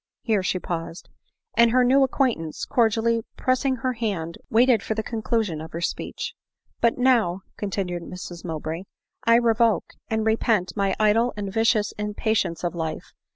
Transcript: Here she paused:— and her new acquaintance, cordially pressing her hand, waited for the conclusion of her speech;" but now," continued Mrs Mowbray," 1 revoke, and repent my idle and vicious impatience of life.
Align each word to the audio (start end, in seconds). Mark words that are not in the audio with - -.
Here 0.23 0.41
she 0.41 0.57
paused:— 0.57 1.09
and 1.55 1.69
her 1.69 1.83
new 1.83 2.01
acquaintance, 2.03 2.65
cordially 2.65 3.21
pressing 3.37 3.75
her 3.75 3.93
hand, 3.93 4.39
waited 4.49 4.81
for 4.81 4.95
the 4.95 5.03
conclusion 5.03 5.61
of 5.61 5.73
her 5.73 5.79
speech;" 5.81 6.33
but 6.81 6.97
now," 6.97 7.41
continued 7.55 8.01
Mrs 8.01 8.43
Mowbray," 8.43 8.85
1 9.27 9.43
revoke, 9.43 9.93
and 10.09 10.25
repent 10.25 10.73
my 10.75 10.95
idle 10.99 11.35
and 11.37 11.53
vicious 11.53 11.91
impatience 11.99 12.63
of 12.63 12.73
life. 12.73 13.13